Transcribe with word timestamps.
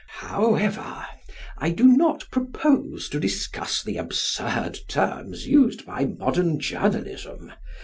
However, 0.07 1.05
I 1.59 1.69
do 1.69 1.85
not 1.87 2.25
propose 2.31 3.07
to 3.09 3.19
discuss 3.19 3.83
the 3.83 3.97
absurd 3.97 4.79
terms 4.87 5.45
used 5.45 5.85
by 5.85 6.05
modern 6.05 6.59
journalism. 6.59 7.53